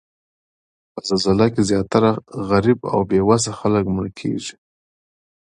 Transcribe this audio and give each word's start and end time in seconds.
په 0.91 0.99
زلزله 1.07 1.47
کې 1.53 1.61
زیاتره 1.69 2.11
غریب 2.49 2.79
او 2.93 2.99
بې 3.09 3.19
وسه 3.29 3.49
خلک 3.59 3.83
مړه 3.95 4.11
کیږي 4.19 4.53